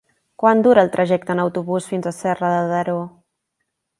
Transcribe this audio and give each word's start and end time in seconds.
Quant 0.43 0.61
dura 0.67 0.85
el 0.85 0.89
trajecte 0.95 1.33
en 1.35 1.41
autobús 1.43 1.89
fins 1.91 2.07
a 2.07 2.15
Serra 2.21 2.51
de 2.55 2.63
Daró? 2.75 2.99